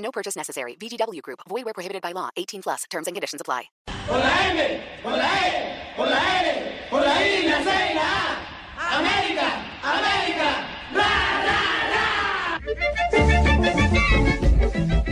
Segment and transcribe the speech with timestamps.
[0.00, 0.76] No purchase necessary.
[0.76, 1.40] VGW Group.
[1.48, 2.30] Void where prohibited by law.
[2.36, 2.84] 18 plus.
[2.90, 3.70] Terms and conditions apply.
[4.08, 7.94] Con la M, con la E, con la L, con la I, la C y
[7.94, 8.50] la A.
[8.98, 9.46] América,
[9.84, 11.10] América, ra,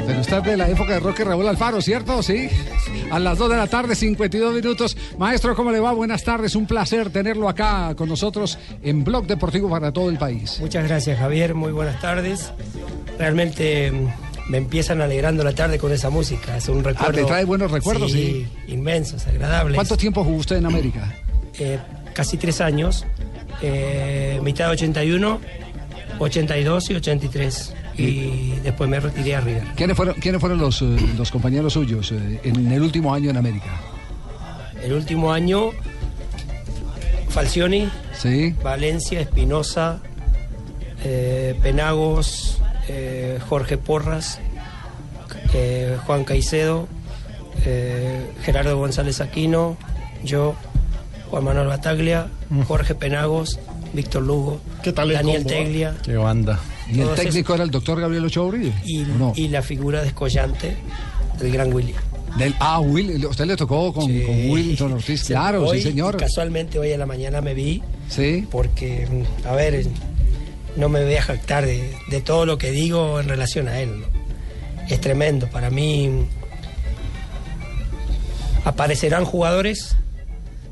[0.06, 2.22] Pero usted de la época de Roque Raúl Alfaro, ¿cierto?
[2.22, 2.48] Sí.
[3.10, 4.96] A las 2 de la tarde, 52 minutos.
[5.16, 5.92] Maestro, ¿cómo le va?
[5.92, 6.56] Buenas tardes.
[6.56, 10.58] Un placer tenerlo acá con nosotros en Blog Deportivo para todo el país.
[10.60, 11.54] Muchas gracias, Javier.
[11.54, 12.52] Muy buenas tardes.
[13.18, 13.92] Realmente
[14.48, 16.56] me empiezan alegrando la tarde con esa música.
[16.56, 17.10] Es un recuerdo.
[17.10, 18.12] Ah, ¿te trae buenos recuerdos?
[18.12, 19.74] Sí, inmensos, agradables.
[19.74, 21.14] ¿Cuánto tiempo jugó usted en América?
[21.58, 21.78] Eh,
[22.14, 23.04] casi tres años.
[23.62, 25.40] Eh, mitad de 81,
[26.18, 27.74] 82 y 83.
[27.96, 29.64] Y después me retiré a River.
[29.74, 33.36] ¿Quiénes fueron, quiénes fueron los, eh, los compañeros suyos eh, en el último año en
[33.36, 33.80] América?
[34.84, 35.70] El último año,
[37.28, 38.54] Falcioni, Sí.
[38.62, 40.00] Valencia, Espinosa,
[41.04, 44.40] eh, Penagos, eh, Jorge Porras,
[45.54, 46.88] eh, Juan Caicedo,
[47.64, 49.76] eh, Gerardo González Aquino,
[50.24, 50.54] yo,
[51.30, 52.28] Juan Manuel Bataglia,
[52.66, 53.58] Jorge Penagos,
[53.92, 55.58] Víctor Lugo, ¿Qué tal el Daniel combo, ah?
[55.58, 56.60] Teglia Qué banda.
[56.90, 58.72] ¿Y el técnico era el doctor Gabriel Ochoa Uribe?
[58.84, 60.76] y, y la figura descollante
[61.38, 61.94] del gran Willy.
[62.36, 64.22] Del, ah, Will, usted le tocó con, Sí.
[64.22, 66.16] con Willington Ortiz, Sí, claro, hoy, sí, señor.
[66.16, 68.46] Casualmente hoy en la mañana me vi Sí.
[68.50, 69.84] porque, mm, a ver,
[70.78, 74.04] no me voy a jactar de, todo lo que digo en relación a él.
[74.88, 75.48] Es tremendo.
[75.48, 76.24] Para mí
[78.64, 79.96] aparecerán jugadores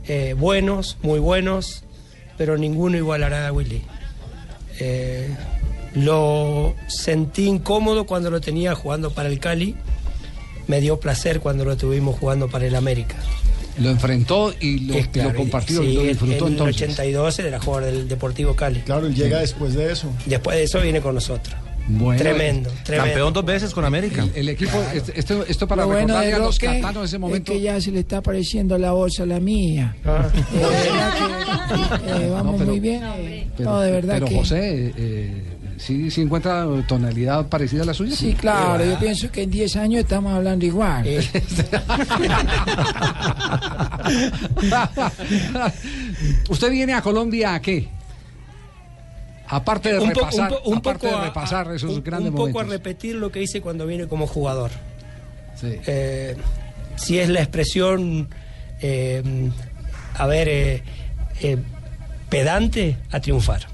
[0.06, 1.82] eh, buenos, muy buenos,
[2.38, 3.82] pero ninguno igualará a Willy.
[4.78, 5.28] Eh,
[5.94, 9.74] lo sentí incómodo cuando lo tenía jugando para el Cali.
[10.68, 13.16] Me dio placer cuando lo tuvimos jugando para el América.
[13.78, 16.58] Lo enfrentó y lo, Es lo claro, compartió sí, y lo en- disfrutó en el
[16.60, 16.76] entonces.
[16.82, 18.80] 82 era jugador del Deportivo Cali.
[18.80, 20.10] Claro, él llega después de eso.
[20.24, 21.54] Después de eso viene con nosotros.
[21.88, 23.10] Bueno, tremendo, tremendo.
[23.12, 24.24] Campeón dos veces con América.
[24.34, 27.06] El, el equipo, este- esto, esto para Lo bueno recordarle de a los catanos de
[27.06, 27.52] ese momento.
[27.52, 29.94] es que ya se le está pareciendo la voz a la mía.
[30.04, 33.02] Ah, Eh, de verdad que, eh, vamos No, pero- muy bien.
[33.56, 34.34] Pero, no, de verdad pero que...
[34.34, 35.42] José, eh,
[35.78, 38.16] ¿sí, sí encuentra tonalidad parecida a la suya?
[38.16, 41.06] Sí, claro, yo pienso que en 10 años estamos hablando igual.
[41.06, 41.20] eh,
[46.48, 47.88] ¿Usted viene a Colombia a qué?
[49.48, 52.30] Aparte de un repasar, un po- un aparte poco de repasar a- esos un- grandes
[52.30, 52.72] un poco a momentos.
[52.72, 54.70] repetir lo que hice cuando vine como jugador.
[55.60, 55.76] Sí.
[55.86, 56.36] Eh,
[56.96, 58.28] si es la expresión,
[58.80, 59.22] eh,
[60.14, 60.82] a ver, eh,
[62.28, 63.66] pedante, a triunfar.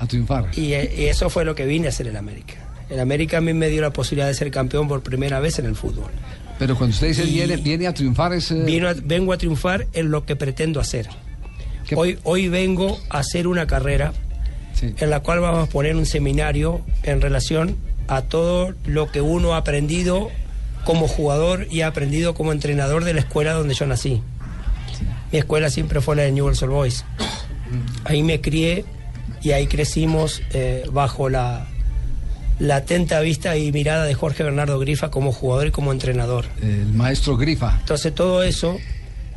[0.00, 0.46] A triunfar.
[0.56, 2.54] Y, eh, y eso fue lo que vine a hacer en América.
[2.88, 5.66] En América a mí me dio la posibilidad de ser campeón por primera vez en
[5.66, 6.10] el fútbol.
[6.58, 8.50] Pero cuando usted dice viene, viene a triunfar es...
[8.50, 11.08] eh, Vino a- vengo a triunfar en lo que pretendo hacer.
[11.86, 14.12] ¿Qué- Hoy, hoy vengo a hacer una carrera
[14.74, 14.92] sí.
[14.98, 17.76] en la cual vamos a poner un seminario en relación
[18.08, 20.30] a todo lo que uno ha aprendido
[20.84, 24.22] como jugador y ha aprendido como entrenador de la escuela donde yo nací.
[25.30, 27.04] Mi escuela siempre fue la de Newell's Old Boys.
[28.04, 28.84] Ahí me crié
[29.42, 31.66] y ahí crecimos eh, bajo la,
[32.58, 36.44] la atenta vista y mirada de Jorge Bernardo Grifa como jugador y como entrenador.
[36.62, 37.76] El maestro Grifa.
[37.80, 38.78] Entonces todo eso,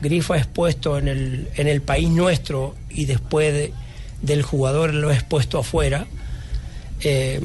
[0.01, 3.73] Grifa expuesto en el, en el país nuestro y después de-
[4.21, 6.05] del jugador lo expuesto afuera,
[7.01, 7.41] eh,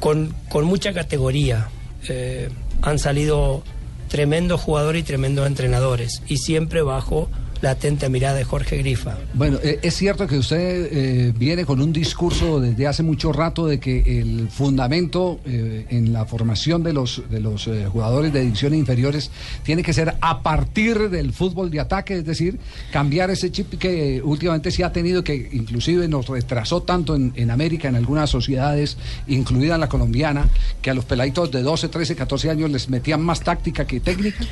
[0.00, 1.68] con, con mucha categoría.
[2.08, 2.48] Eh,
[2.82, 3.64] han salido
[4.08, 7.28] tremendos jugadores y tremendos entrenadores y siempre bajo
[7.60, 9.18] la atenta mirada de Jorge Grifa.
[9.34, 13.66] Bueno, eh, es cierto que usted eh, viene con un discurso desde hace mucho rato
[13.66, 18.78] de que el fundamento eh, en la formación de los, de los jugadores de divisiones
[18.78, 19.30] inferiores
[19.62, 22.58] tiene que ser a partir del fútbol de ataque, es decir,
[22.92, 27.50] cambiar ese chip que últimamente se ha tenido, que inclusive nos retrasó tanto en, en
[27.50, 28.96] América, en algunas sociedades,
[29.26, 30.48] incluida la colombiana,
[30.80, 34.44] que a los peladitos de 12, 13, 14 años les metían más táctica que técnica.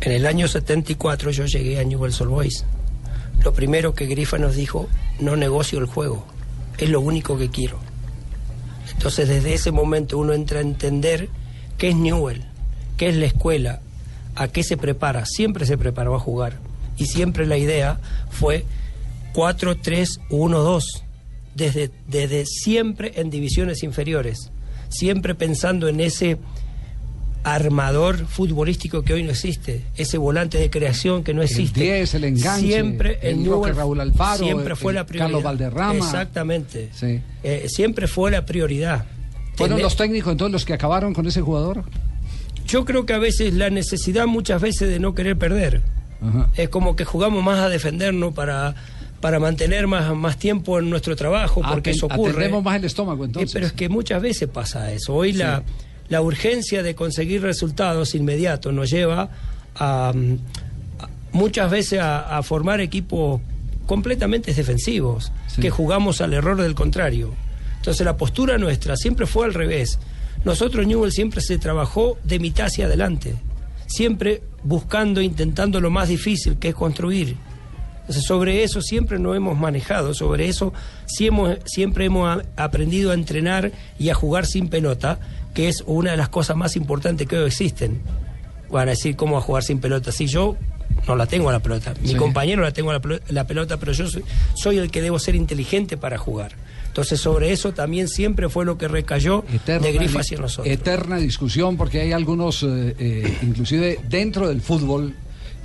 [0.00, 2.64] En el año 74 yo llegué a Newell's Old Boys.
[3.42, 4.88] Lo primero que Grifa nos dijo,
[5.20, 6.26] no negocio el juego,
[6.78, 7.78] es lo único que quiero.
[8.92, 11.28] Entonces desde ese momento uno entra a entender
[11.78, 12.44] qué es Newell,
[12.96, 13.80] qué es la escuela,
[14.34, 15.24] a qué se prepara.
[15.26, 16.58] Siempre se preparó a jugar
[16.96, 17.98] y siempre la idea
[18.30, 18.64] fue
[19.34, 20.82] 4-3-1-2,
[21.54, 24.50] desde, desde siempre en divisiones inferiores,
[24.88, 26.38] siempre pensando en ese
[27.44, 31.80] armador futbolístico que hoy no existe, ese volante de creación que no existe.
[31.80, 35.26] 10, el enganche, siempre el Newell's Raúl Alfaro, siempre fue el la prioridad.
[35.26, 35.94] Carlos Valderrama.
[35.94, 36.88] Exactamente.
[36.94, 37.20] Sí.
[37.42, 39.04] Eh, siempre fue la prioridad.
[39.56, 41.84] ¿Fueron Tener- los técnicos entonces los que acabaron con ese jugador?
[42.66, 45.82] Yo creo que a veces la necesidad muchas veces de no querer perder.
[46.26, 46.48] Ajá.
[46.56, 48.74] Es como que jugamos más a defendernos para,
[49.20, 52.30] para mantener más, más tiempo en nuestro trabajo, porque Aten- eso ocurre.
[52.30, 53.52] Atendemos más el estómago Eh, entonces.
[53.52, 55.14] pero es que muchas veces pasa eso.
[55.14, 55.62] Hoy la,
[56.08, 59.30] la urgencia de conseguir resultados inmediatos nos lleva
[59.74, 60.34] a, mm,
[61.00, 63.40] a- muchas veces a, a formar equipos
[63.86, 65.60] completamente defensivos, Sí.
[65.60, 67.34] que jugamos al error del contrario.
[67.76, 69.98] Entonces la postura nuestra siempre fue al revés.
[70.44, 73.34] Nosotros Newell siempre se trabajó de mitad hacia adelante,
[73.86, 77.36] siempre buscando, intentando lo más difícil, que es construir.
[78.00, 80.74] Entonces, sobre eso siempre nos hemos manejado, sobre eso
[81.20, 85.18] hemos- siempre hemos aprendido a entrenar y a jugar sin pelota,
[85.54, 88.00] que es una de las cosas más importantes que hoy existen.
[88.70, 90.10] Van a decir cómo a jugar sin pelota.
[90.12, 90.56] Si yo
[91.06, 92.14] no la tengo a la pelota, mi Sí.
[92.16, 94.24] compañero la tengo a la, pelo- la pelota, pero yo soy,
[94.54, 96.52] soy el que debo ser inteligente para jugar.
[96.88, 100.72] Entonces, sobre eso también siempre fue lo que recayó Eterna, de Grifa hacia nosotros.
[100.72, 105.12] eterna discusión porque hay algunos, eh, eh, inclusive dentro del fútbol,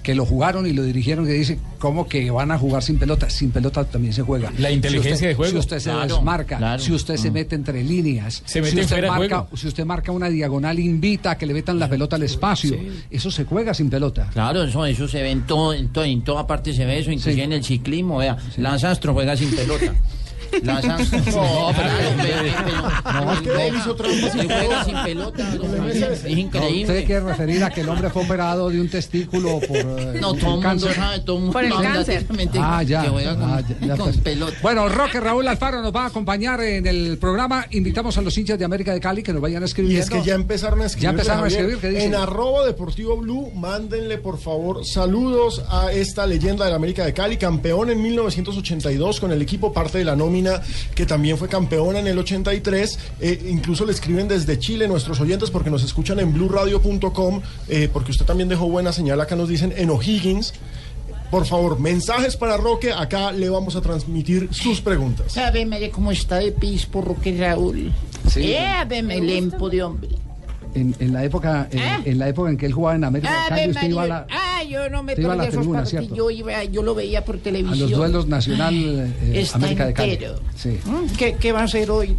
[0.09, 3.29] que lo jugaron y lo dirigieron que dicen, ¿cómo que van a jugar sin pelota?
[3.29, 4.51] Sin pelota también se juega.
[4.57, 5.51] La inteligencia si usted, de juego.
[5.51, 6.81] Si usted se Claro, desmarca, claro.
[6.81, 9.55] si usted se mete entre líneas, Se mete si, usted marca, juego.
[9.55, 12.75] si usted marca una diagonal, invita a que le metan la pelota al espacio.
[13.11, 14.31] Eso se juega sin pelota.
[14.33, 17.11] Claro, eso, eso se ve en, todo, en, todo, en toda parte se ve eso,
[17.11, 17.41] inclusive Sí.
[17.41, 19.93] en el ciclismo, vea, Lance Armstrong juega sin pelota.
[20.63, 21.25] Lance Armstrong.
[21.35, 25.49] No, pero, No, es que él hizo trampa sin juega sin pelota.
[25.53, 27.03] es No, ¿Usted increíble.
[27.05, 30.35] quiere referir a que el hombre fue operado de un testículo por eh, No, todo
[30.35, 30.93] el mundo cáncer?
[30.95, 32.25] sabe, todo el mundo Por el cáncer.
[32.59, 33.03] Ah, ya.
[33.03, 34.57] que juega con, ah, ya, ya, con pelota.
[34.61, 37.65] Bueno, Roque Raúl Alfaro nos va a acompañar en el programa.
[37.71, 39.93] Invitamos a los hinchas de América de Cali que nos vayan a escribir.
[39.93, 41.03] Y es que ya empezaron a escribir.
[41.03, 42.13] Ya empezaron a escribir, ¿qué dicen?
[42.13, 47.13] En arroba deportivo blue, mándenle por favor saludos a esta leyenda de la América de
[47.13, 50.38] Cali, campeón en 1982 con el equipo, parte de la nómina
[50.95, 52.99] que también fue campeona en el 83.
[53.21, 58.11] Eh, incluso le escriben desde Chile nuestros oyentes porque nos escuchan en blueradio.com, eh, porque
[58.11, 60.53] usted también dejó buena señal, acá nos dicen en O'Higgins.
[61.31, 65.31] Por favor, mensajes para Roque, acá le vamos a transmitir sus preguntas.
[65.33, 67.91] ¿Sabe, María, cómo está de pis por Roque Raúl?
[68.27, 68.53] Sí.
[68.53, 70.09] Eh, lempo de hombre.
[70.73, 71.97] En, en la época, en, ¿Eh?
[72.05, 74.89] en la época en que él jugaba en América usted iba a, la- Ah, yo
[74.89, 76.17] no me a perdí esos tribuna, partidos.
[76.17, 77.89] Yo, iba, yo lo veía por a televisión.
[77.89, 80.19] los duelos nacional eh, Está América de Cali.
[80.55, 80.79] Sí.
[80.85, 82.15] Mm, ¿Qué, ¿Qué va a hacer hoy?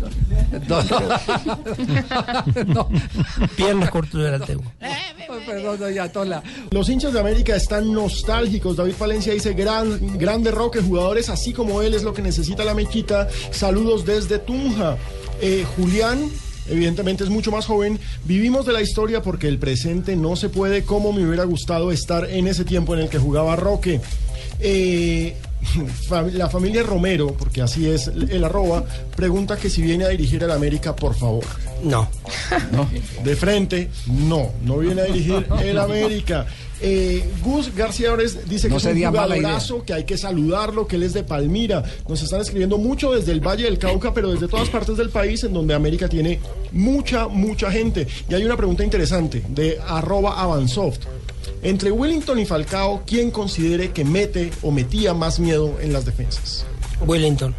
[0.68, 0.82] No,
[2.66, 2.88] no.
[3.56, 4.60] Piernas cortas del.
[5.46, 6.42] Perdón, doña Tola.
[6.70, 8.76] Los hinchas de América están nostálgicos.
[8.76, 12.74] David Palencia dice, gran, grande Roque, jugadores así como él es lo que necesita la
[12.74, 13.28] mechita.
[13.50, 14.96] Saludos desde Tunja.
[15.40, 16.28] Eh, Julián,
[16.68, 17.98] evidentemente es mucho más joven.
[18.24, 22.28] Vivimos de la historia porque el presente no se puede como me hubiera gustado estar
[22.30, 24.00] en ese tiempo en el que jugaba Roque.
[24.60, 25.36] Eh,
[26.32, 28.84] la familia Romero, porque así es el arroba,
[29.16, 31.44] pregunta que si viene a dirigir al América, por favor.
[31.82, 32.08] No.
[33.24, 36.46] De frente, no, no viene a dirigir el América.
[36.82, 40.96] Eh, Gus García Ores dice No que es un jugadorazo, que hay que saludarlo, que
[40.96, 41.82] él es de Palmira.
[42.08, 45.44] Nos están escribiendo mucho desde el Valle del Cauca, pero desde todas partes del país
[45.44, 46.40] en donde América tiene
[46.72, 48.06] mucha, mucha gente.
[48.28, 51.00] Y hay una pregunta interesante de arroba avansoft.
[51.62, 56.64] Entre Wellington y Falcao, ¿quién considere que mete o metía más miedo en las defensas?
[57.06, 57.54] Wellington.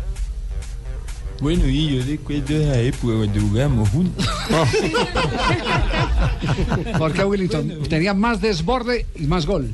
[1.42, 4.28] Bueno, y yo recuerdo esa época cuando jugamos juntos.
[6.98, 7.84] ¿Por qué Willington?
[7.90, 9.72] Tenía más desborde y más gol.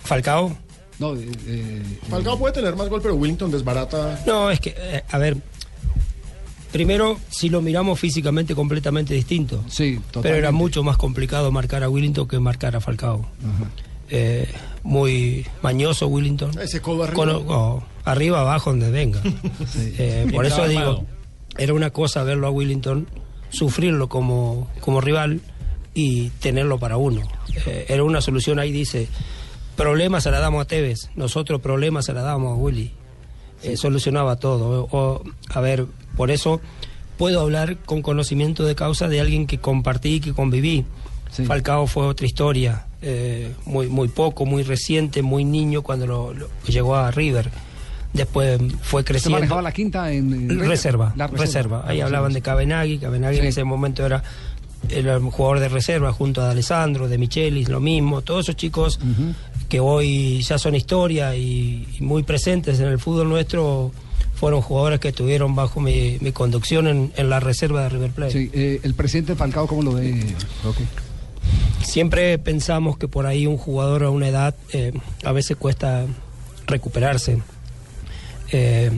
[0.00, 0.56] Falcao.
[1.00, 4.20] No, eh, eh, Falcao puede tener más gol, pero Wellington desbarata.
[4.26, 5.36] No, es que, eh, a ver,
[6.70, 9.64] primero, si lo miramos físicamente completamente distinto.
[9.68, 10.52] Sí, Pero era totalmente.
[10.52, 13.26] mucho más complicado marcar a Willington que marcar a Falcao.
[14.10, 14.48] Eh,
[14.82, 16.58] muy mañoso Willington.
[16.58, 17.16] Ese codo arriba.
[17.16, 19.20] Con- oh, arriba, abajo, donde venga.
[19.98, 21.04] Eh, por eso digo,
[21.58, 23.06] era una cosa verlo a Willington,
[23.50, 25.40] sufrirlo como, como rival
[25.94, 27.22] y tenerlo para uno.
[27.66, 29.08] Eh, era una solución ahí, dice,
[29.76, 32.92] problemas se la damos a Tevez, nosotros problemas se la damos a Willy.
[33.76, 34.88] Solucionaba todo.
[34.90, 35.84] O, a ver,
[36.16, 36.62] por eso
[37.18, 40.86] puedo hablar con conocimiento de causa de alguien que compartí, que conviví.
[41.30, 41.44] Sí.
[41.44, 46.48] Falcao fue otra historia, eh, muy, muy poco, muy reciente, muy niño cuando lo- lo-
[46.66, 47.50] llegó a River.
[48.12, 49.36] Después fue ¿Usted creciendo.
[49.38, 52.42] manejaba la quinta en, reserva, La reserva, Ahí La hablaban de.
[52.42, 52.98] Cabenagui.
[52.98, 54.22] Cabenagui en ese momento era,
[55.18, 58.22] un jugador de reserva junto a Alessandro, de Michelis, lo mismo.
[58.22, 58.98] Todos esos chicos
[59.68, 63.92] que hoy ya son historia y, y muy presentes en el fútbol nuestro
[64.34, 68.32] fueron jugadores que estuvieron bajo mi, mi conducción en, en la reserva de River Plate.
[68.32, 70.34] Sí, eh, el presidente Falcao, ¿cómo lo ve,
[70.64, 70.82] Roque?
[71.82, 74.92] Siempre pensamos que por ahí un jugador a una edad eh,
[75.24, 76.06] a veces cuesta
[76.66, 77.38] recuperarse.
[78.52, 78.90] Eh,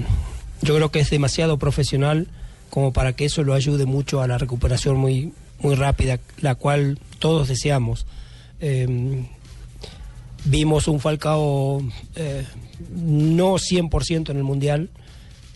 [0.63, 2.29] yo creo que es demasiado profesional
[2.71, 6.99] como para que eso lo ayude mucho a la recuperación muy, muy rápida, la cual
[7.19, 8.07] todos deseamos.
[8.61, 9.27] Eh,
[10.45, 11.83] vimos un Falcao
[12.15, 12.45] eh,
[12.95, 14.91] no 100% en el Mundial,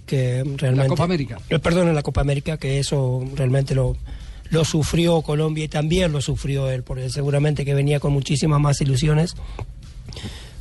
[0.06, 0.88] que realmente...
[0.88, 1.38] Copa América.
[1.49, 3.97] Eh, perdón, en la Copa América, que eso realmente lo,
[4.50, 8.81] lo sufrió Colombia y también lo sufrió él, porque seguramente que venía con muchísimas más
[8.81, 9.35] ilusiones.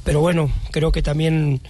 [0.03, 1.61] Pero bueno, creo que también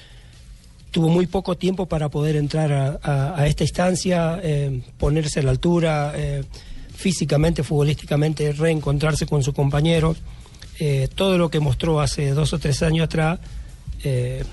[0.92, 6.14] tuvo muy poco tiempo para poder entrar a, esta instancia, eh, ponerse a la altura,
[6.16, 6.44] eh,
[6.96, 10.16] físicamente, futbolísticamente, reencontrarse con su compañero.
[10.80, 13.40] Eh, todo lo que mostró hace dos o tres años atrás,
[14.04, 14.44] eh,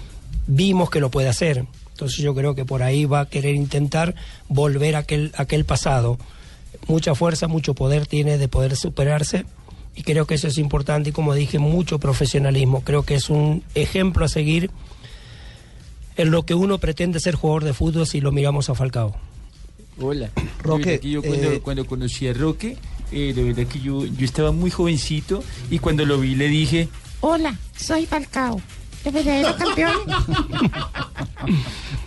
[0.47, 1.65] vimos que lo puede hacer.
[1.91, 4.15] Entonces yo creo que por ahí va a querer intentar
[4.49, 6.19] volver a aquel, aquel pasado.
[6.89, 9.45] Mucha fuerza, mucho poder tiene de poder superarse
[9.95, 12.83] y creo que eso es importante y como dije, mucho profesionalismo.
[12.83, 14.71] Creo que es un ejemplo a seguir
[16.17, 19.15] en lo que uno pretende ser jugador de fútbol si lo miramos a Falcao.
[20.01, 20.31] Hola.
[20.63, 22.77] Roque, De verdad que yo cuando, eh, cuando conocí a Roque,
[23.13, 26.89] eh, de verdad que yo, yo estaba muy jovencito y cuando lo vi le dije,
[27.21, 28.61] Hola, soy Falcao,
[29.05, 29.97] el verdadero campeón.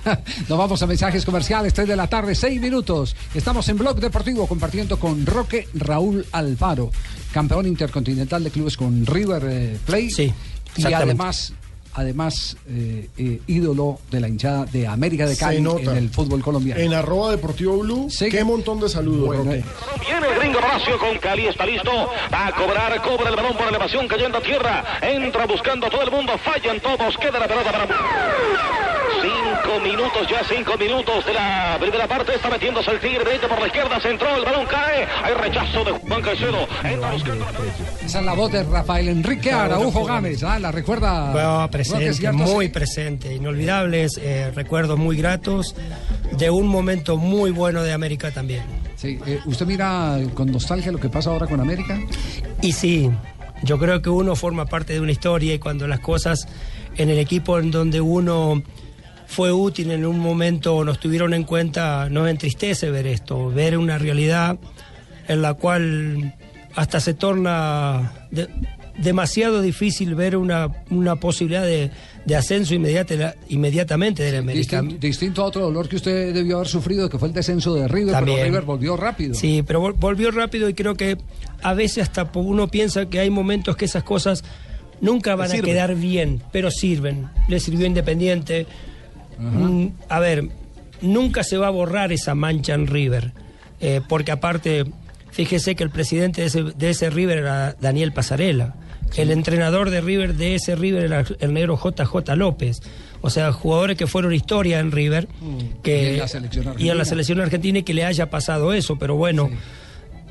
[0.50, 3.16] Nos vamos a mensajes comerciales, 3 de la tarde, 6 minutos.
[3.34, 6.92] Estamos en Blog Deportivo compartiendo con Roque Raúl Alfaro,
[7.34, 10.10] campeón intercontinental de clubes con River eh, Plate.
[10.12, 10.34] Sí,
[10.78, 11.54] y además,
[11.94, 16.82] además eh, eh, ídolo de la hinchada de América de Cali en el fútbol colombiano.
[16.82, 19.60] En arroba deportivo blue, qué montón de saludos, Bueno, Roque.
[19.60, 19.64] eh,
[20.02, 21.92] Viene el gringo Horacio con Cali, está listo.
[22.32, 24.84] Va a cobrar, cobra el balón por elevación cayendo a tierra.
[25.02, 28.85] Entra buscando a todo el mundo, fallan todos, queda la pelota para.
[29.26, 32.36] Cinco minutos, ya cinco minutos de la primera parte.
[32.36, 35.08] Está metiéndose el tigre derecho por la izquierda, se entró, el balón cae.
[35.24, 36.68] Hay rechazo de Juan Caicedo.
[38.06, 40.44] Esa es la voz de Rafael Enrique Araujo Gámez.
[40.44, 40.60] ¿ah?
[40.60, 41.32] La recuerda.
[41.32, 42.38] Bueno, presente, ¿cierto?
[42.38, 42.72] muy Sí.
[42.72, 45.76] presente, inolvidables, eh, recuerdos muy gratos
[46.38, 48.64] de un momento muy bueno de América también.
[48.96, 52.00] Sí, eh, ¿Usted mira con nostalgia lo que pasa ahora con América?
[52.62, 53.10] Y sí,
[53.64, 56.48] yo creo que uno forma parte de una historia y cuando las cosas
[56.96, 58.62] en el equipo en donde uno
[59.28, 63.98] fue útil en un momento nos tuvieron en cuenta, nos entristece ver esto, ver una
[63.98, 64.58] realidad
[65.28, 66.36] en la cual
[66.76, 68.48] hasta se torna de-
[68.98, 71.90] demasiado difícil ver una, una posibilidad de,
[72.26, 74.82] de ascenso inmediata, inmediatamente del América.
[74.82, 77.88] Distin- distinto a otro dolor que usted debió haber sufrido, que fue el descenso de
[77.88, 78.38] River, También.
[78.38, 79.34] pero River volvió rápido.
[79.34, 81.18] Sí, pero vol- volvió rápido y creo que
[81.62, 84.44] a veces hasta uno piensa que hay momentos que esas cosas
[85.02, 87.28] nunca van a quedar bien, pero sirven.
[87.50, 88.66] Le sirvió Independiente.
[89.38, 90.50] Mm, a ver,
[91.02, 93.32] nunca se va a borrar esa mancha en River,
[93.80, 94.86] eh, porque aparte,
[95.32, 98.76] fíjese que el presidente de ese, de ese River era Daniel Pasarela.
[99.16, 102.82] El entrenador de River de ese River era el negro JJ López.
[103.22, 105.28] O sea, jugadores que fueron historia en River.
[105.84, 106.96] Que, Y en la selección y en argentina.
[106.96, 109.50] la selección argentina y que le haya pasado eso, pero bueno,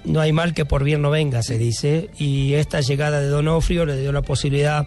[0.05, 3.87] no hay mal que por bien no venga, se dice, y esta llegada de Donofrio
[3.87, 4.87] le dio la posibilidad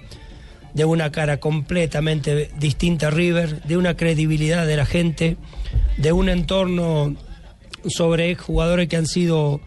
[0.77, 5.35] de una cara completamente distinta a River, de una credibilidad de la gente,
[5.97, 7.15] de un entorno
[7.87, 9.59] sobre jugadores que han sido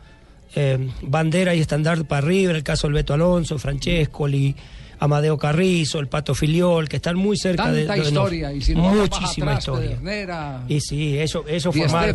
[0.55, 4.55] eh, bandera y estandarte para River, el caso del Beto Alonso, Francescoli,
[5.01, 8.75] Amadeo Carrizo, el Pato Filiol, que están muy cerca de, Tanta de- historia, y si
[8.75, 9.99] no muchísima atrás, historia.
[10.69, 12.15] Y sí, eso, eso formar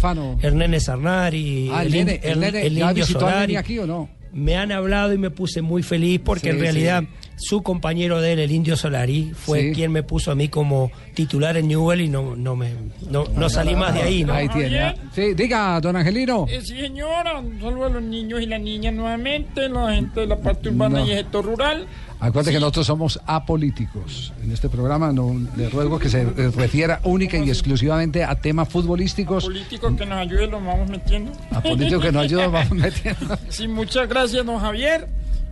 [0.56, 3.48] nene Sarnari, Ah, el el nene, el ¿ya indio visitó al Solari.
[3.54, 4.10] nene aquí o no?
[4.34, 7.25] Me han hablado y me puse muy feliz porque Sí, en realidad sí.
[7.38, 9.72] Su compañero de él, el indio Solari, fue Sí.
[9.74, 12.72] quien me puso a mí como titular en Newell y no, no me
[13.10, 14.34] no, no salí más de ahí, ¿no?
[14.34, 14.80] Ahí tiene.
[14.82, 14.96] ah.
[15.14, 16.46] Sí, diga, don Angelino.
[16.50, 20.28] Eh, sí, señora, un saludo a los niños y las niñas nuevamente, la gente de
[20.28, 21.06] la parte urbana No.
[21.08, 21.88] y el sector rural.
[22.18, 22.54] Acuérdate Sí.
[22.56, 24.34] que nosotros somos apolíticos.
[24.42, 26.26] En este programa no le ruego que se eh,
[26.56, 29.44] refiera única y exclusivamente a temas futbolísticos.
[29.44, 31.32] Políticos que nos ayuden, los vamos metiendo.
[31.52, 33.38] A políticos que nos ayudan, vamos metiendo.
[33.50, 35.08] Sí, muchas gracias, don Javier.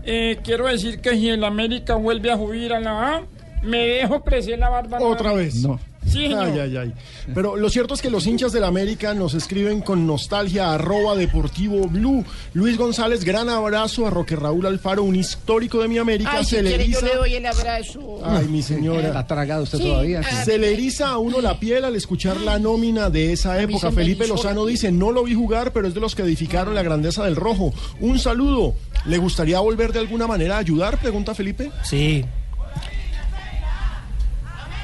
[0.06, 3.22] Eh, quiero decir que si el América vuelve a subir a la A,
[3.64, 5.00] me dejo crecer la barba.
[5.02, 5.56] Otra vez.
[5.56, 5.80] No.
[6.06, 6.44] Sí, señor.
[6.44, 6.94] Ay, ay, ay.
[7.34, 11.88] Pero lo cierto es que los hinchas del América nos escriben con nostalgia arroba deportivo
[11.88, 12.26] blue.
[12.54, 16.32] Luis González, gran abrazo a Roque Raúl Alfaro, un histórico de mi América.
[16.34, 18.20] Ay, si se le quiere yo le doy el abrazo.
[18.22, 19.08] Ay, mi señora.
[19.08, 19.86] ¿Está tragado usted Sí.
[19.86, 20.22] todavía?
[20.30, 23.90] Ah, Se le eriza a uno la piel al escuchar la nómina de esa época.
[23.94, 27.24] Felipe Lozano dice, no lo vi jugar, pero es de los que edificaron la grandeza
[27.24, 27.74] del rojo.
[28.02, 28.76] Un saludo.
[29.06, 30.98] ¿Le gustaría volver de alguna manera a ayudar?
[30.98, 31.72] Pregunta Felipe.
[31.84, 32.24] Sí.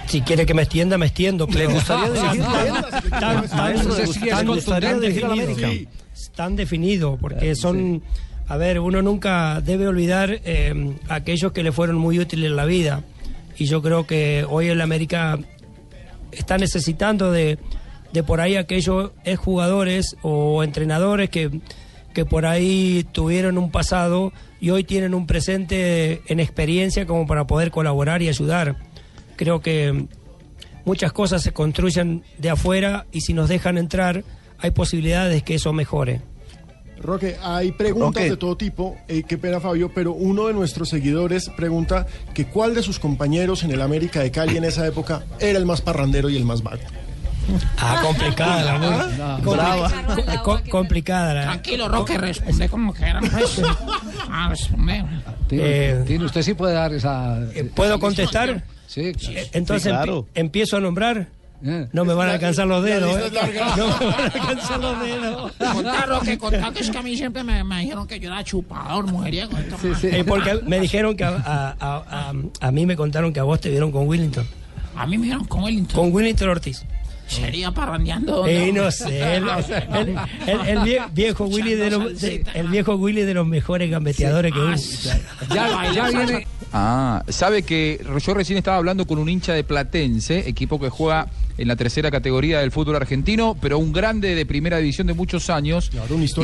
[0.08, 1.46] Si quiere que me extienda, me extiendo.
[1.48, 3.10] ¿Le gustaría dirigir Tan- la- tan-
[3.48, 5.68] tan- Maestro, ¿le tan- gustaría- tan- le gustaría tan dirigir a la definido.
[5.68, 5.96] América?
[6.14, 8.02] Sí, Tan definido, porque son
[8.48, 12.66] A ver, uno nunca debe olvidar eh, aquellos que le fueron muy útiles en la
[12.66, 13.04] vida.
[13.60, 15.38] Y yo creo que hoy en la América
[16.32, 17.60] está necesitando de,
[18.12, 21.52] de por ahí aquellos jugadores o entrenadores que,
[22.20, 27.48] que por ahí tuvieron un pasado y hoy tienen un presente en experiencia como para
[27.48, 28.76] poder colaborar y ayudar.
[29.38, 30.06] Creo que
[30.84, 34.26] muchas cosas se construyen de afuera y si nos dejan entrar
[34.58, 36.20] hay posibilidades que eso mejore.
[37.02, 38.32] Roque, hay preguntas Roque.
[38.32, 42.76] de todo tipo, eh, qué pena Fabio, pero uno de nuestros seguidores pregunta que cuál
[42.76, 46.30] de sus compañeros en el América de Cali en esa época era el más parrandero
[46.30, 46.82] y el más vago.
[47.78, 49.92] Ah, complicada la muy- No, compli- brava.
[50.44, 53.62] co- co- complicada la- Tranquilo, Roque, responde como que era pues.
[54.30, 55.06] Ah, responde.
[55.48, 57.40] Tiene, Eh, tiene- usted sí puede dar esa.
[57.76, 58.64] ¿Puedo contestar?
[58.88, 60.24] Sí, Eh, Entonces Sí, claro.
[60.26, 61.28] empie- empiezo a nombrar.
[61.62, 63.20] No me van a alcanzar los dedos.
[63.20, 63.32] ¿eh?
[63.78, 65.52] No me van a alcanzar los dedos.
[65.74, 68.44] Contá, Roque, contá que es que a mí siempre me, me dijeron que yo era
[68.46, 69.52] chupador, mujeriego.
[70.04, 73.44] Eh, porque me dijeron que a, a- a- a- a mí me contaron que a
[73.44, 74.48] vos te vieron con Willington.
[74.96, 75.96] A mí me dijeron con Wellington.
[76.02, 76.86] Con Willington Ortiz.
[77.30, 78.46] Sería parrandeando.
[78.48, 80.18] Eh, no sé, el, el-
[80.48, 84.52] el- el vie- viejo Willy de los, de- el viejo Willy de los mejores gambeteadores
[84.54, 84.74] que hubo.
[85.54, 86.48] Ya, ya viene.
[86.74, 91.28] Ah, sabe que yo recién estaba hablando con un hincha de Platense, equipo que juega
[91.58, 95.50] en la tercera categoría del fútbol argentino, pero un grande de primera división de muchos
[95.50, 95.90] años.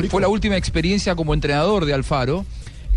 [0.05, 2.45] y fue la última experiencia como entrenador de Alfaro.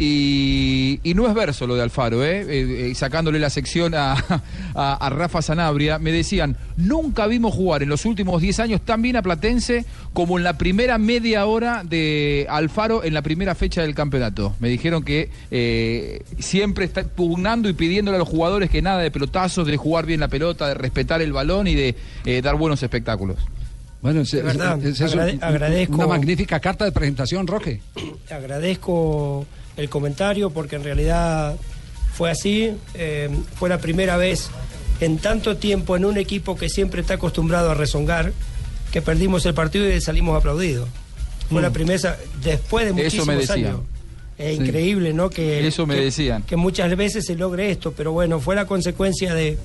[0.00, 2.42] Y, y no es verso lo de Alfaro, ¿eh?
[2.48, 4.12] Eh, eh, sacándole la sección a,
[4.74, 9.02] a- a Rafa Sanabria, me decían, nunca vimos jugar en los últimos 10 años tan
[9.02, 13.82] bien a Platense como en la primera media hora de Alfaro en la primera fecha
[13.82, 14.54] del campeonato.
[14.60, 19.10] Me dijeron que eh, siempre está pugnando y pidiéndole a los jugadores que nada de
[19.10, 22.80] pelotazos, de jugar bien la pelota, de respetar el balón y de eh, dar buenos
[22.84, 23.36] espectáculos.
[24.00, 25.94] Bueno, es, verdad, es- es agrade- un- agradezco.
[25.96, 27.80] una magnífica carta de presentación, Roque.
[28.30, 29.44] agradezco
[29.78, 31.56] el comentario porque en realidad
[32.12, 32.72] fue así.
[32.94, 34.50] eh, fue la primera vez
[35.00, 38.32] en tanto tiempo en un equipo que siempre está acostumbrado a rezongar
[38.92, 40.88] que perdimos el partido y salimos aplaudidos.
[41.48, 41.62] Fue Mm.
[41.62, 43.58] la primera, después de Eso muchísimos me decían.
[43.58, 43.80] años.
[44.36, 44.62] Es Sí.
[44.64, 45.30] increíble, ¿no?
[45.30, 46.42] Que, Eso me que- decían.
[46.42, 49.58] Que muchas veces se logre esto, pero bueno, fue la consecuencia de,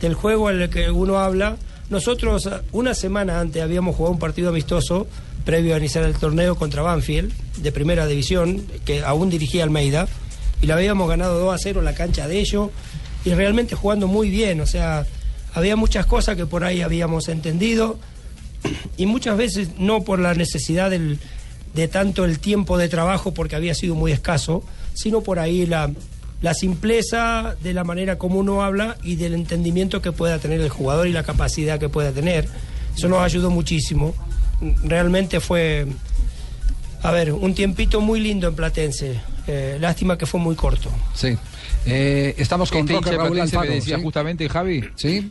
[0.00, 1.56] del juego en el que uno habla.
[1.90, 5.06] Nosotros una semana antes habíamos jugado un partido amistoso
[5.42, 10.08] previo a iniciar el torneo contra Banfield, de primera división, que aún dirigía Almeida,
[10.60, 12.70] y la habíamos ganado 2 a 0 en la cancha de ellos,
[13.24, 15.06] y realmente jugando muy bien, o sea,
[15.54, 17.98] había muchas cosas que por ahí habíamos entendido,
[18.96, 21.18] y muchas veces no por la necesidad del-
[21.74, 24.62] de tanto el tiempo de trabajo porque había sido muy escaso,
[24.94, 25.90] sino por ahí la,
[26.42, 30.68] la simpleza de la manera como uno habla y del entendimiento que pueda tener el
[30.68, 32.46] jugador y la capacidad que pueda tener.
[32.96, 34.14] Eso nos ayudó muchísimo.
[34.84, 35.86] Realmente fue,
[37.02, 39.20] a ver, un tiempito muy lindo en Platense.
[39.46, 40.90] Eh, lástima que fue muy corto.
[41.14, 41.36] Sí.
[41.84, 43.68] Eh, estamos con Este de Raúl Alfaro.
[43.68, 44.02] me decía ¿sí?
[44.02, 44.84] justamente, Javi.
[44.96, 45.30] Sí.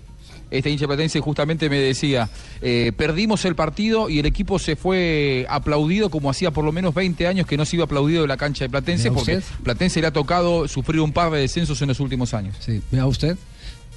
[0.51, 2.29] Este hincha platense justamente me decía,
[2.61, 6.93] eh, perdimos el partido y el equipo se fue aplaudido como hacía por lo menos
[6.93, 9.55] 20 años que no se iba aplaudido de la cancha de Platense, porque usted.
[9.63, 12.57] Platense le ha tocado sufrir un par de descensos en los últimos años.
[12.59, 13.37] Sí, vea usted.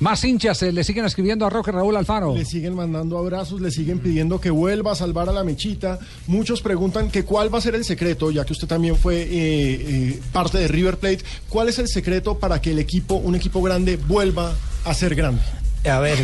[0.01, 2.35] Más hinchas eh, le siguen escribiendo a Roque Raúl Alfaro.
[2.35, 6.01] Le siguen mandando abrazos, le siguen pidiendo que vuelva a salvar a la mechita.
[6.27, 9.29] Muchos preguntan que cuál va a ser el secreto, ya que usted también fue eh,
[9.31, 11.21] eh, parte de River Plate.
[11.49, 14.55] ¿Cuál es el secreto para que el equipo, un equipo grande, vuelva
[14.85, 15.43] a ser grande?
[15.89, 16.19] A ver,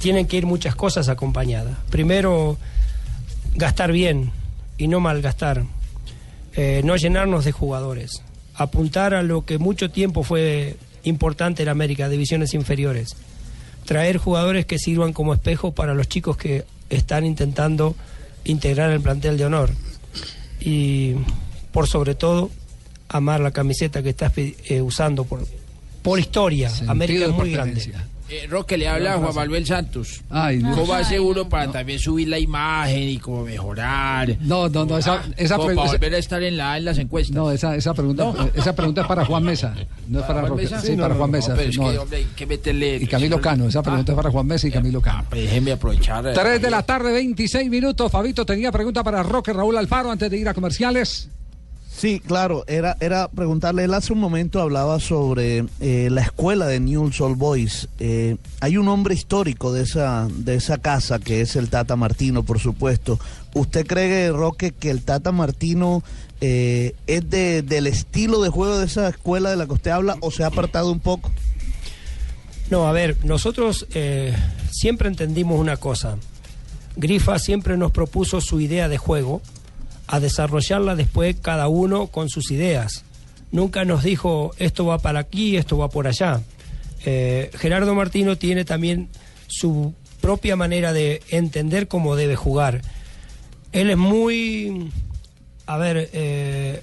[0.00, 1.78] tienen que ir muchas cosas acompañadas.
[1.90, 2.58] Primero,
[3.54, 4.32] gastar bien
[4.76, 5.64] y no malgastar.
[6.54, 8.22] Eh, no llenarnos de jugadores.
[8.54, 13.16] Apuntar a lo que mucho tiempo fue importante en América, divisiones inferiores.
[13.84, 17.96] Traer jugadores que sirvan como espejo para los chicos que están intentando
[18.44, 19.70] integrar el plantel de honor.
[20.60, 21.14] Y
[21.72, 22.50] por sobre todo,
[23.08, 25.46] amar la camiseta que estás eh, usando por,
[26.02, 26.70] por historia.
[26.86, 27.92] América es muy grande.
[28.30, 30.20] Eh, Roque le habla a Juan Manuel Santos.
[30.28, 30.76] Ay, Dios.
[30.76, 34.36] ¿Cómo hace uno para también subir la imagen y cómo mejorar?
[34.42, 36.76] No, no, no, esa, Ah, esa como pre- para esa- volver a estar en, la,
[36.76, 37.34] en las encuestas.
[37.34, 39.74] no, esa, esa pregunta, esa pregunta es para Juan Mesa,
[40.08, 40.62] no es para Roque.
[40.64, 40.80] Mesa?
[40.80, 41.54] Sí, no, para no, Juan no, Mesa.
[41.56, 41.90] pero es no.
[41.90, 42.96] que, hombre, hay que meterle...
[42.96, 45.24] y Camilo Cano, esa pregunta es para Juan Mesa y Camilo Cano.
[45.30, 46.26] Pues déjeme aprovechar.
[46.26, 48.12] eh, 3 de la tarde, 26 minutos.
[48.12, 51.30] Fabito tenía pregunta para Roque Raúl Alfaro antes de ir a comerciales.
[51.98, 56.78] Sí, claro, era, era preguntarle, él hace un momento hablaba sobre eh, la escuela de
[56.78, 57.88] Newell's Old Boys.
[57.98, 62.44] Eh, hay un hombre histórico de esa, de esa casa que es el Tata Martino,
[62.44, 63.18] por supuesto.
[63.52, 66.04] ¿Usted cree, Roque, que el Tata Martino
[66.40, 70.18] eh, es de, del estilo de juego de esa escuela de la que usted habla
[70.20, 71.32] o se ha apartado un poco?
[72.70, 74.36] No, a ver, nosotros eh,
[74.70, 76.16] siempre entendimos una cosa.
[76.94, 79.42] Grifa siempre nos propuso su idea de juego
[80.08, 83.04] a desarrollarla después cada uno con sus ideas.
[83.52, 86.40] Nunca nos dijo esto va para aquí, esto va por allá.
[87.04, 89.08] Eh, Gerardo Martino tiene también
[89.46, 92.82] su propia manera de entender cómo debe jugar.
[93.72, 94.90] Él es muy,
[95.66, 96.82] a ver, eh,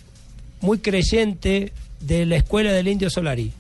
[0.62, 3.52] muy creyente de la escuela del Indio Solari.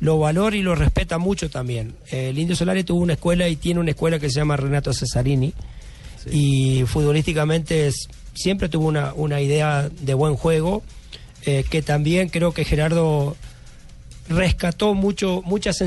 [0.00, 1.94] Lo valora y lo respeta mucho también.
[2.10, 4.92] Eh, el Indio Solari tuvo una escuela y tiene una escuela que se llama Renato
[4.92, 5.52] Cesarini.
[6.30, 10.82] Y futbolísticamente es- siempre tuvo una, una idea de buen juego,
[11.44, 13.36] eh, que también creo que Gerardo
[14.28, 15.82] rescató mucho, muchas,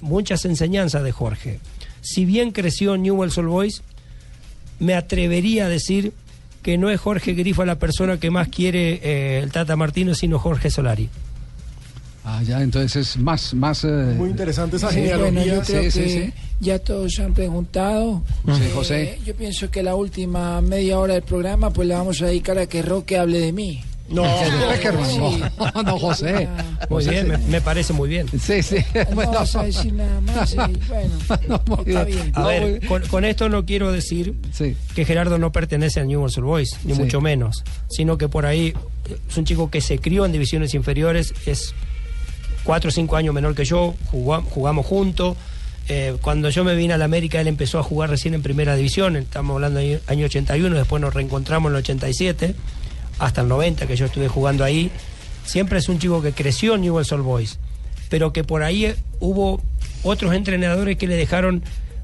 [0.00, 1.60] muchas enseñanzas de Jorge.
[2.00, 3.82] Si bien creció en Newell's Old Boys,
[4.78, 6.12] me atrevería a decir
[6.62, 10.38] que no es Jorge Grifo la persona que más quiere eh, el Tata Martino, sino
[10.38, 11.10] Jorge Solari.
[12.24, 13.84] Ah, ya, entonces es más, más...
[13.84, 15.30] eh, Muy interesante esa Sí, genealogía.
[15.32, 16.32] bueno, yo creo Sí, que sí, sí.
[16.60, 18.22] ya todos han preguntado.
[18.46, 19.18] Sí, Eh, José.
[19.26, 22.66] Yo pienso que la última media hora del programa pues la vamos a dedicar a
[22.66, 23.82] que Roque hable de mí.
[24.08, 24.22] No,
[25.74, 26.48] no, no, José.
[26.90, 28.26] Muy bien, me, me parece muy bien.
[28.38, 28.76] Sí, sí.
[28.94, 30.52] No Bueno, vamos a decir nada más.
[30.52, 30.56] y
[30.88, 31.14] bueno,
[31.86, 32.32] está bien.
[32.34, 34.76] A ver, con, con esto no quiero decir Sí.
[34.94, 37.00] que Gerardo no pertenece a Newell's Old Boys, ni Sí.
[37.00, 38.72] mucho menos, sino que por ahí
[39.28, 41.74] es un chico que se crió en divisiones inferiores, es
[42.64, 45.36] cuatro o cinco años menor que yo, jugamos juntos.
[45.88, 48.74] Eh, cuando yo me vine a la América, él empezó a jugar recién en primera
[48.74, 52.54] división, estamos hablando del año 81, después nos reencontramos en el 87,
[53.18, 54.90] hasta el 90 que yo estuve jugando ahí.
[55.44, 57.58] Siempre es un chico que creció en Newell's Old Boys,
[58.08, 59.60] pero que por ahí eh, hubo
[60.02, 61.62] otros entrenadores que le dejaron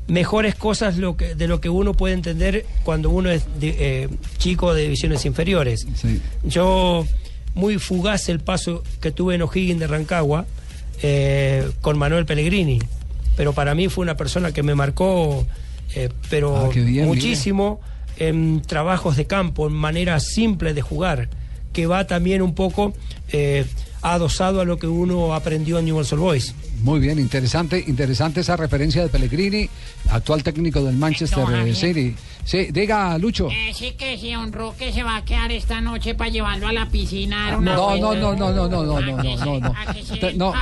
[0.09, 4.09] mejores cosas lo que, de lo que uno puede entender cuando uno es de- eh,
[4.37, 5.87] chico de divisiones inferiores.
[5.95, 6.21] Sí.
[6.45, 7.07] Yo,
[7.55, 10.47] muy fugaz el paso que tuve en O'Higgins de Rancagua
[11.03, 12.81] eh, con Manuel Pellegrini,
[13.37, 15.47] pero para mí fue una persona que me marcó,
[15.95, 17.81] eh, pero Ah, bien, muchísimo
[18.19, 21.29] en trabajos de campo, en maneras simples de jugar,
[21.73, 22.93] que va también un poco
[23.33, 23.65] eh,
[24.03, 26.55] adosado a lo que uno aprendió en Newell's Old Boys.
[26.83, 29.69] Muy bien, interesante, interesante esa referencia de Pellegrini,
[30.09, 31.75] actual técnico del Manchester eh.
[31.75, 32.17] City.
[32.45, 33.49] Sí, diga, Lucho.
[33.51, 36.73] Eh, sí que si don Roque se va a quedar esta noche para llevarlo a
[36.73, 37.51] la piscina.
[37.53, 39.75] No, no, no, no, no, no, no, no, que no, no, no.
[40.19, 40.55] que no,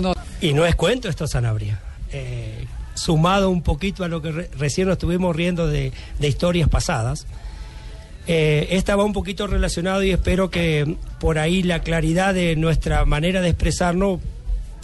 [0.00, 0.14] que.
[0.40, 1.80] Y no es cuento esto, Sanabria.
[2.10, 6.68] Eh, sumado un poquito a lo que re- recién nos estuvimos riendo de, de historias
[6.68, 7.26] pasadas,
[8.26, 13.04] eh, esta va un poquito relacionado y espero que por ahí la claridad de nuestra
[13.04, 14.20] manera de expresarnos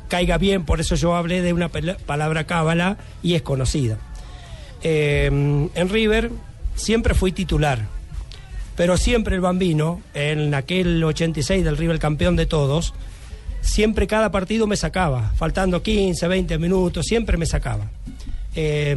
[0.09, 3.99] caiga bien, por eso yo hablé de una pala- palabra cábala y es conocida.
[4.83, 6.31] Eh, en River
[6.75, 7.87] siempre fui titular,
[8.77, 12.95] pero siempre el bambino, en aquel 86 del River campeón de todos,
[13.61, 17.91] siempre cada partido me sacaba, faltando 15, 20 minutos, siempre me sacaba.
[18.61, 18.97] Eh,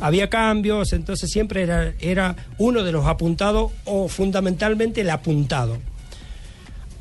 [0.00, 5.76] había cambios, entonces siempre era, era uno de los apuntados o fundamentalmente el apuntado.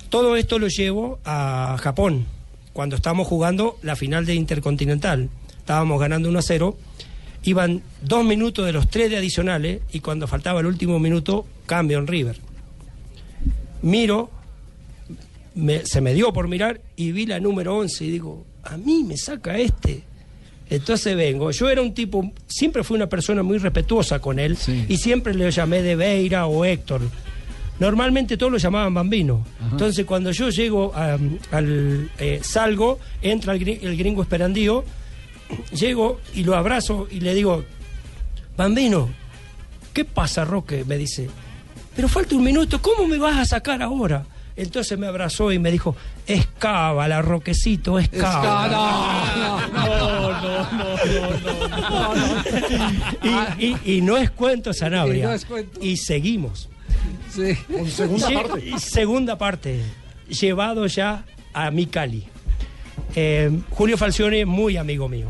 [0.09, 2.25] Todo esto lo llevo a Japón,
[2.73, 5.29] cuando estábamos jugando la final de Intercontinental.
[5.57, 6.77] Estábamos ganando 1 a 0,
[7.43, 11.97] iban dos minutos de los tres de adicionales y cuando faltaba el último minuto, cambio
[11.97, 12.39] en River.
[13.83, 14.29] Miro,
[15.55, 19.05] me- se me dio por mirar y vi la número 11 y digo, a mí
[19.05, 20.03] me saca este.
[20.71, 24.57] Entonces vengo, yo era un tipo, siempre fui una persona muy respetuosa con él
[24.89, 27.01] y siempre le llamé de Beira o Héctor.
[27.79, 29.45] Normalmente todos lo llamaban Bambino.
[29.71, 31.17] Entonces cuando yo llego a-
[31.51, 34.85] al, eh, salgo, entra el gringo esperandío,
[35.77, 37.65] llego y lo abrazo y le digo,
[38.55, 39.09] Bambino,
[39.93, 40.85] ¿qué pasa, Roque?
[40.85, 41.29] Me dice,
[41.95, 44.25] pero falta un minuto, ¿cómo me vas a sacar ahora?
[44.55, 45.95] Entonces me abrazó y me dijo,
[46.27, 49.69] es cábala, Roquecito, es cábala.
[53.23, 55.19] Y, y- y no es cuento, Sanabria.
[55.19, 55.79] Y no es cuento.
[55.81, 56.69] Y seguimos.
[57.29, 57.55] Sí.
[57.89, 58.79] segunda Lle- parte.
[58.79, 59.79] Segunda parte.
[60.29, 62.25] Llevado ya a mi Cali.
[63.15, 65.27] Eh, Julio Falcione, muy amigo mío.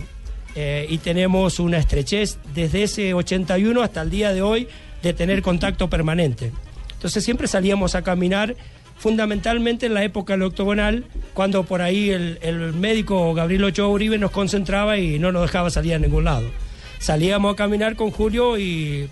[0.56, 4.67] Eh, y tenemos una estrechez desde ese 81 hasta el día de hoy
[5.02, 6.52] de tener contacto permanente.
[6.93, 8.56] Entonces siempre salíamos a caminar,
[9.02, 14.30] fundamentalmente en la época del octogonal, cuando por ahí el, médico Gabriel Ochoa Uribe nos
[14.30, 16.48] concentraba y no nos dejaba salir a ningún lado.
[17.00, 19.10] Salíamos a caminar con Julio y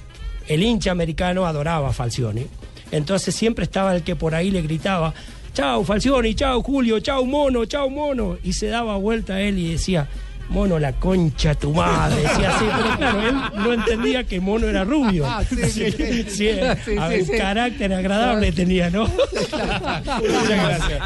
[0.47, 2.45] el hincha americano adoraba a Falcione.
[2.91, 5.11] Entonces siempre estaba el que por ahí le gritaba,
[5.55, 8.37] chau Falcione, chau Julio, chau Mono, chau Mono.
[8.43, 10.07] Y se daba vuelta a él y decía,
[10.49, 12.21] Mono, la concha tu madre.
[12.23, 15.25] Decía así, pero claro, él no entendía que Mono era rubio.
[15.27, 16.23] Ah, sí, sí, sí.
[16.29, 16.49] Sí,
[16.85, 17.31] Sí, a ver, sí.
[17.37, 19.07] carácter agradable tenía, ¿no?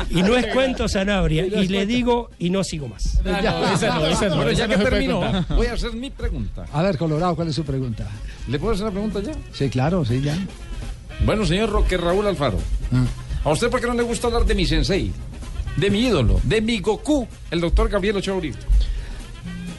[0.09, 1.45] Y no es cuento Sanabria.
[1.45, 3.19] Y le digo, y no sigo más.
[3.23, 3.31] No,
[3.73, 6.65] esa no, esa no, Pero ya que terminó, voy a hacer mi pregunta.
[6.71, 8.07] A ver, Colorado, ¿cuál es su pregunta?
[8.47, 9.33] ¿Le puedo hacer una pregunta ya?
[9.51, 10.35] Sí, claro, sí, ya.
[11.25, 12.57] Bueno, señor Roque Raúl Alfaro,
[13.43, 15.11] ¿a usted por qué no le gusta hablar de mi sensei?
[15.77, 18.57] De mi ídolo, de mi Goku, el doctor Gabriel Ochoa Uribe.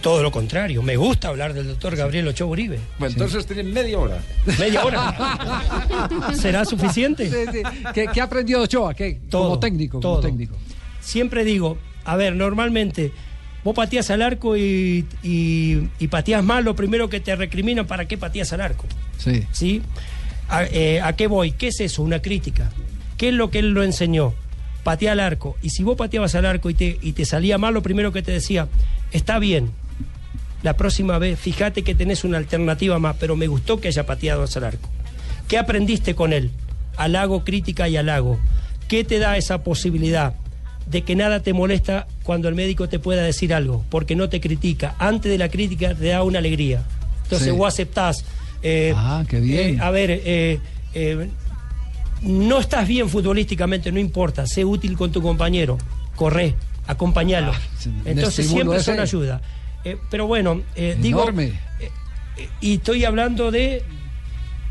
[0.04, 2.78] Todo lo contrario, me gusta hablar del doctor Gabriel Ochoa Uribe.
[2.98, 4.18] Bueno, entonces tienen media hora.
[4.58, 6.10] ¿Media hora?
[6.34, 7.30] ¿Será suficiente?
[7.30, 7.62] Sí, sí.
[7.94, 8.92] ¿Qué, qué aprendió Ochoa?
[8.92, 9.18] ¿Qué?
[9.30, 9.92] Todo, como técnico.
[9.92, 10.20] como todo.
[10.20, 10.56] técnico.
[11.00, 13.12] Siempre digo, a ver, normalmente
[13.64, 18.06] vos pateas al arco y, y, y pateas mal, lo primero que te recriminan, ¿para
[18.06, 18.84] qué pateas al arco?
[19.16, 19.46] Sí.
[19.52, 19.80] ¿Sí?
[20.50, 21.52] ¿A, eh, ¿a qué voy?
[21.52, 22.02] ¿Qué es eso?
[22.02, 22.70] Una crítica.
[23.16, 24.34] ¿Qué es lo que él lo enseñó?
[24.82, 25.56] Patea al arco.
[25.62, 28.20] Y si vos pateabas al arco y te, y te salía mal, lo primero que
[28.20, 28.68] te decía,
[29.10, 29.70] está bien.
[30.64, 34.44] La próxima vez, fíjate que tenés una alternativa más, pero me gustó que haya pateado
[34.56, 34.88] al arco.
[35.46, 36.50] ¿Qué aprendiste con él?
[36.96, 38.38] Halago, crítica y halago.
[38.88, 40.32] ¿Qué te da esa posibilidad
[40.86, 43.84] de que nada te molesta cuando el médico te pueda decir algo?
[43.90, 44.94] Porque no te critica.
[44.98, 46.82] Antes de la crítica te da una alegría.
[47.24, 47.54] Entonces Sí.
[47.54, 48.24] vos aceptás.
[48.62, 49.76] eh, Ah, qué bien.
[49.76, 50.58] eh, a ver, eh,
[52.22, 54.46] no estás bien futbolísticamente, no importa.
[54.46, 55.76] Sé útil con tu compañero.
[56.16, 56.54] Corre,
[56.86, 57.52] acompañalo.
[57.52, 58.86] un Entonces siempre ese.
[58.86, 59.42] son ayuda.
[59.84, 61.22] Eh, pero bueno, eh, digo.
[61.22, 61.44] Enorme.
[61.80, 61.90] eh,
[62.38, 63.82] eh, y estoy hablando de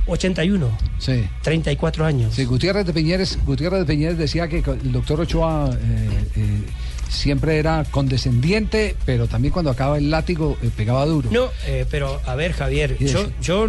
[0.08, 1.23] 81, Sí.
[1.43, 2.34] 34 años.
[2.36, 6.62] Sí, Gutiérrez de Piñeres, Gutiérrez de Piñeres decía que el doctor Ochoa eh, eh,
[7.10, 11.30] siempre era condescendiente, pero también cuando acaba el látigo eh, pegaba duro.
[11.32, 11.49] No,
[11.89, 13.67] pero a ver, Javier, yo, yo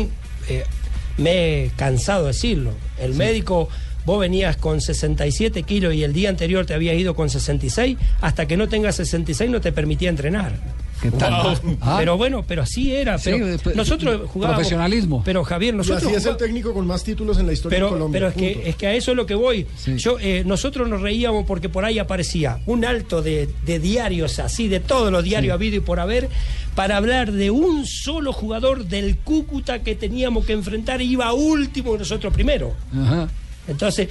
[1.19, 2.73] me he cansado de decirlo.
[2.99, 3.69] El médico,
[4.05, 8.47] vos venías con 67 kilos y el día anterior te habías ido con 66, hasta
[8.47, 10.59] que no tengas 66 no te permitía entrenar.
[11.05, 11.61] ¿Qué tal?
[11.83, 11.97] Ah.
[11.99, 13.19] Pero bueno, pero así era.
[13.19, 14.57] Sí, Pero pe- nosotros jugábamos.
[14.61, 15.23] profesionalismo.
[15.23, 16.03] Pero Javier, Y nosotros.
[16.05, 18.19] así es el técnico con más títulos en la historia pero, de Colombia.
[18.19, 19.67] pero es que, es que a eso es lo que voy.
[19.99, 24.69] Yo, eh, nosotros nos reíamos porque por ahí aparecía un alto de, de diarios así,
[24.69, 26.31] de todos los diarios habido y por haber,
[26.75, 31.95] para hablar de un solo jugador del Cúcuta que teníamos que enfrentar y iba último
[31.97, 32.73] y nosotros primero.
[32.99, 33.29] Ajá.
[33.67, 34.09] Entonces,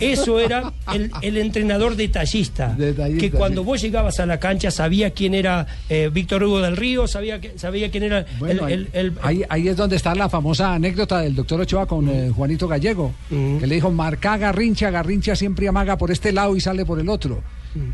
[0.00, 3.66] eso era el, el entrenador detallista, Detallista, que cuando sí.
[3.66, 7.58] vos llegabas a la cancha sabía quién era eh, Víctor Hugo del Río, sabía, que-
[7.58, 9.14] sabía quién era Bueno, el- el-
[9.48, 13.66] ahí es donde está la famosa anécdota del doctor Ochoa con eh, Juanito Gallego, que
[13.66, 17.42] le dijo, marca Garrincha, Garrincha siempre amaga por este lado y sale por el otro.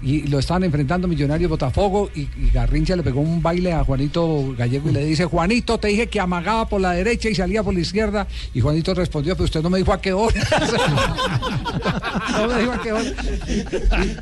[0.03, 4.55] Y lo estaban enfrentando Millonarios Botafogo y, y Garrincha le pegó un baile a Juanito
[4.57, 7.75] Gallego y le dice, Juanito, te dije que amagaba por la derecha y salía por
[7.75, 8.27] la izquierda.
[8.55, 10.35] Y Juanito respondió, pero usted no me dijo a qué hora.
[12.33, 13.05] no me dijo a qué hora.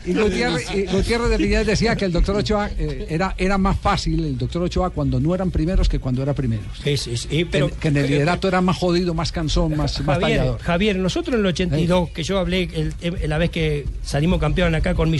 [0.04, 3.58] Y, y Gutiérrez, y Gutiérrez de Piñeres decía que el doctor Ochoa eh, era, era
[3.58, 6.66] más fácil, el doctor Ochoa, cuando no eran primeros que cuando era primeros.
[6.82, 9.94] Sí, sí, sí, pero- que, que en el liderato era más jodido, más cansón, más,
[10.04, 10.58] tallador.
[10.60, 14.74] Javier, nosotros en el 82, que yo hablé el- el- la vez que salimos campeón
[14.74, 15.10] acá con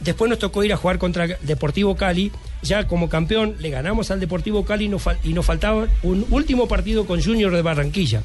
[0.00, 2.30] Después nos tocó ir a jugar contra Deportivo Cali,
[2.62, 6.24] ya como campeón le ganamos al Deportivo Cali y nos, fal- y nos faltaba un
[6.30, 8.22] último partido con Junior de Barranquilla.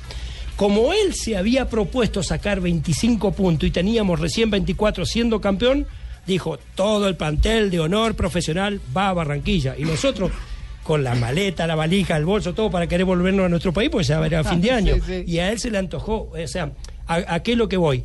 [0.56, 5.88] Como él se había propuesto sacar 25 puntos y teníamos recién 24 siendo campeón,
[6.28, 9.76] dijo, todo el plantel de honor profesional va a Barranquilla.
[9.76, 10.32] Y nosotros,
[10.84, 14.06] con la maleta, la valija, el bolso, todo para querer volvernos a nuestro país, pues
[14.08, 14.96] ya era fin de año.
[14.98, 15.24] Sí, sí.
[15.26, 16.30] Y a él se le antojó.
[16.32, 16.72] O sea,
[17.08, 18.04] ¿a, a qué es lo que voy?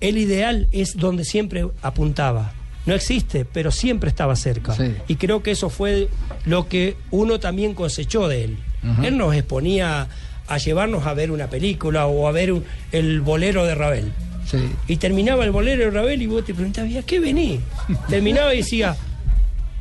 [0.00, 2.52] El ideal es donde siempre apuntaba.
[2.86, 4.74] No existe, pero siempre estaba cerca.
[4.74, 4.94] Sí.
[5.08, 6.08] Y creo que eso fue
[6.46, 8.58] lo que uno también cosechó de él.
[9.02, 10.08] Él nos exponía
[10.46, 14.12] a llevarnos a ver una película o a ver un- el bolero de Ravel.
[14.50, 14.58] Sí.
[14.86, 17.60] Y terminaba el bolero de Ravel y vos te preguntabas, ¿y a qué vení?
[18.08, 18.96] Terminaba y decía,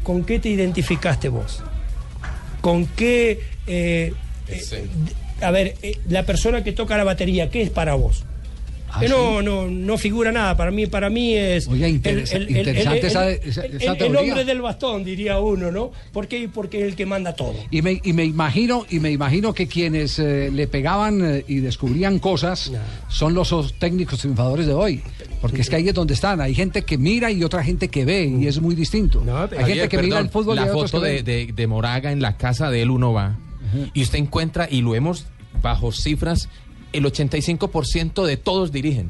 [0.04, 1.64] ¿con qué te identificaste vos?
[2.60, 3.40] ¿Con qué...
[3.68, 4.14] eh,
[4.50, 4.88] eh,
[5.42, 8.26] a ver, eh, la persona que toca la batería, ¿qué es para vos?
[8.98, 9.08] Ah, sí.
[9.10, 13.66] no, no, no figura nada, para mí, para mí es interesa- interesante esa- el- esa-
[13.66, 14.20] el- esa el teoría.
[14.22, 15.92] hombre del bastón, diría uno, ¿no?
[16.12, 16.50] ¿Por qué?
[16.54, 17.56] Porque es el que manda todo.
[17.72, 21.58] Y me, y me imagino, y me imagino que quienes eh, le pegaban eh, y
[21.60, 22.72] descubrían cosas
[23.10, 25.02] son los os- técnicos triunfadores de hoy.
[25.42, 26.42] Porque es que ahí es donde están.
[26.42, 29.24] Hay gente que mira y otra gente que ve, y es muy distinto.
[29.58, 32.22] Hay gente que mira el fútbol y La otros foto de, de- de Moraga en
[32.22, 33.38] la casa de él uno va
[33.94, 35.26] y usted encuentra, y lo hemos
[35.62, 36.50] bajo cifras,
[36.94, 39.10] el 85% de todos dirigen.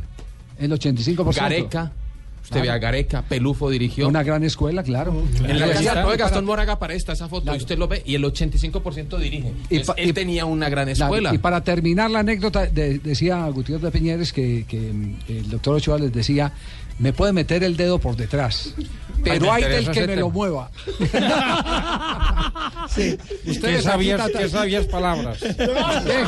[0.60, 1.36] El 85%.
[1.36, 1.92] Gareca,
[2.44, 2.63] usted Claro.
[2.63, 4.08] ve a Gareca, Pelufo dirigió.
[4.08, 5.24] Una gran escuela, claro.
[5.46, 7.58] En la casa de Gastón Moraga para esta esa foto, Claro.
[7.58, 9.54] y usted lo ve, y el 85% dirige.
[9.70, 11.34] Y Entonces, él y- tenía una gran Claro, escuela.
[11.36, 15.76] y para terminar la anécdota, de- decía Gutiérrez de Piñeres que, que, mm, el doctor
[15.76, 16.52] Ochoa les decía,
[16.99, 18.73] me puede meter el dedo por detrás,
[19.23, 20.21] pero hay del que me tema.
[20.21, 20.69] lo mueva.
[22.89, 23.17] sí.
[23.43, 25.39] ¿Qué Ustedes qué tratan- sabias palabras?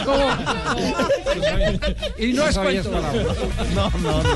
[0.05, 0.29] Como-
[2.19, 2.91] Y no ¿Qué es cuento.
[2.91, 3.25] palabras?
[3.75, 4.33] No, no, no.